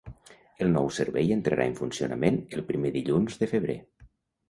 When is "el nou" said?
0.65-0.89